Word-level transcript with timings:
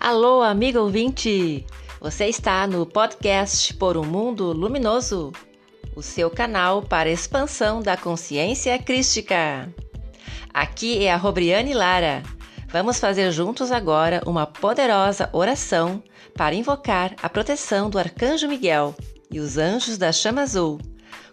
Alô, 0.00 0.42
amigo 0.42 0.78
ouvinte! 0.78 1.66
Você 2.00 2.26
está 2.26 2.68
no 2.68 2.86
podcast 2.86 3.74
Por 3.74 3.96
um 3.96 4.04
Mundo 4.04 4.52
Luminoso, 4.52 5.32
o 5.96 6.02
seu 6.02 6.30
canal 6.30 6.82
para 6.82 7.10
expansão 7.10 7.82
da 7.82 7.96
consciência 7.96 8.78
crística. 8.78 9.68
Aqui 10.54 11.04
é 11.04 11.12
a 11.12 11.16
Robriane 11.16 11.74
Lara. 11.74 12.22
Vamos 12.68 13.00
fazer 13.00 13.32
juntos 13.32 13.72
agora 13.72 14.22
uma 14.24 14.46
poderosa 14.46 15.28
oração 15.32 16.00
para 16.32 16.54
invocar 16.54 17.16
a 17.20 17.28
proteção 17.28 17.90
do 17.90 17.98
Arcanjo 17.98 18.46
Miguel 18.46 18.94
e 19.28 19.40
os 19.40 19.58
anjos 19.58 19.98
da 19.98 20.12
chama 20.12 20.42
azul. 20.42 20.78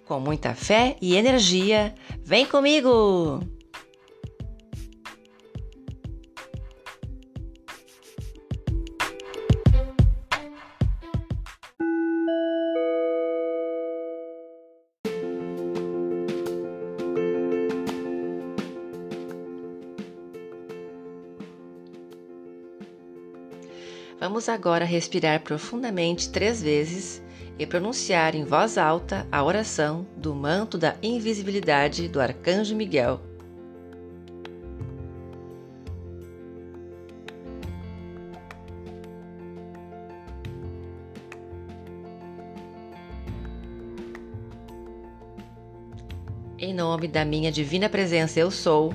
Com 0.08 0.20
muita 0.20 0.56
fé 0.56 0.98
e 1.00 1.16
energia, 1.16 1.94
vem 2.24 2.48
comigo! 2.48 3.42
Vamos 24.18 24.48
agora 24.48 24.86
respirar 24.86 25.42
profundamente 25.42 26.30
três 26.30 26.62
vezes 26.62 27.22
e 27.60 27.66
pronunciar 27.66 28.34
em 28.34 28.46
voz 28.46 28.78
alta 28.78 29.28
a 29.30 29.44
oração 29.44 30.08
do 30.16 30.34
manto 30.34 30.78
da 30.78 30.96
invisibilidade 31.04 32.08
do 32.08 32.22
Arcanjo 32.22 32.76
Miguel. 32.76 33.20
Em 46.58 46.74
nome 46.74 47.10
da 47.10 47.26
minha 47.26 47.52
divina 47.52 47.90
presença, 47.90 48.40
eu 48.40 48.50
sou, 48.50 48.94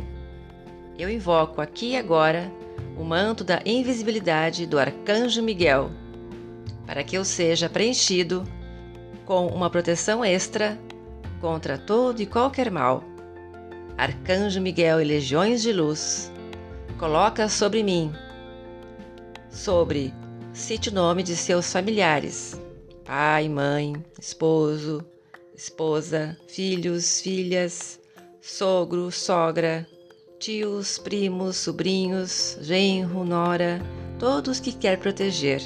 eu 0.99 1.11
invoco 1.11 1.61
aqui 1.61 1.91
e 1.91 1.97
agora 1.97 2.51
o 3.01 3.05
manto 3.05 3.43
da 3.43 3.63
invisibilidade 3.65 4.67
do 4.67 4.79
Arcanjo 4.79 5.43
Miguel, 5.43 5.91
para 6.87 7.03
que 7.03 7.17
eu 7.17 7.25
seja 7.25 7.67
preenchido 7.67 8.45
com 9.25 9.47
uma 9.47 9.71
proteção 9.71 10.23
extra 10.23 10.79
contra 11.41 11.79
todo 11.79 12.21
e 12.21 12.27
qualquer 12.27 12.71
mal. 12.71 13.03
Arcanjo 13.97 14.61
Miguel 14.61 15.01
e 15.01 15.05
legiões 15.05 15.63
de 15.63 15.73
luz, 15.73 16.31
coloca 16.99 17.49
sobre 17.49 17.83
mim, 17.83 18.13
sobre, 19.49 20.13
cite 20.53 20.91
o 20.91 20.95
nome 20.95 21.23
de 21.23 21.35
seus 21.37 21.73
familiares, 21.73 22.61
pai, 23.07 23.49
mãe, 23.49 23.95
esposo, 24.21 25.03
esposa, 25.55 26.37
filhos, 26.49 27.19
filhas, 27.23 27.99
sogro, 28.43 29.11
sogra, 29.11 29.87
tios, 30.41 30.97
primos, 30.97 31.59
sobrinhos, 31.59 32.57
genro, 32.63 33.25
nora, 33.25 33.79
todos 34.19 34.59
que 34.59 34.73
quer 34.73 34.99
proteger. 34.99 35.61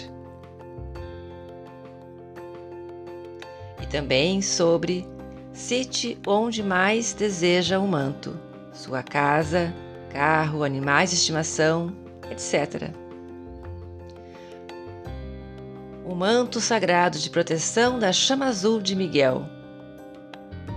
E 3.80 3.86
também 3.86 4.42
sobre 4.42 5.06
cite 5.52 6.18
onde 6.26 6.60
mais 6.60 7.14
deseja 7.14 7.78
o 7.78 7.86
manto, 7.86 8.36
sua 8.72 9.00
casa, 9.00 9.72
carro, 10.10 10.64
animais 10.64 11.10
de 11.10 11.16
estimação, 11.16 11.94
etc. 12.28 12.90
O 16.04 16.16
manto 16.16 16.60
sagrado 16.60 17.16
de 17.20 17.30
proteção 17.30 17.96
da 17.96 18.12
chama 18.12 18.46
azul 18.46 18.82
de 18.82 18.96
Miguel 18.96 19.53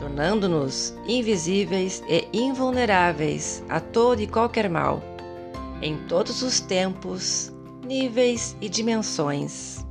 tornando-nos 0.08 0.96
invisíveis 1.06 2.02
e 2.08 2.26
invulneráveis 2.32 3.62
a 3.68 3.82
todo 3.82 4.22
e 4.22 4.28
qualquer 4.28 4.70
mal, 4.70 5.04
em 5.82 5.98
todos 6.08 6.42
os 6.42 6.62
tempos, 6.62 7.54
níveis 7.86 8.56
e 8.62 8.70
dimensões. 8.70 9.86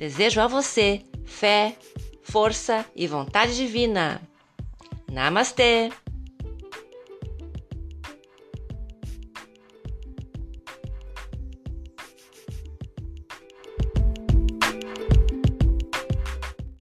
Desejo 0.00 0.40
a 0.40 0.46
você 0.46 1.02
fé, 1.26 1.76
força 2.22 2.86
e 2.96 3.06
vontade 3.06 3.54
divina. 3.54 4.18
Namastê! 5.12 5.90